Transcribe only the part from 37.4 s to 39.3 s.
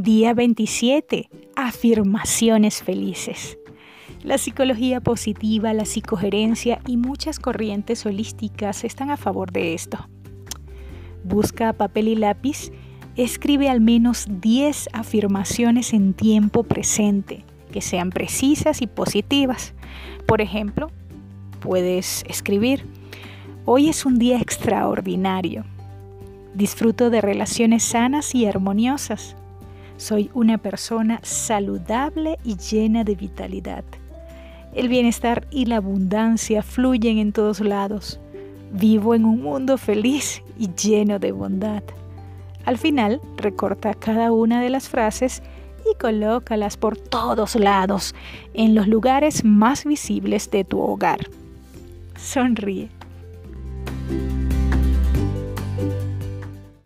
lados. Vivo en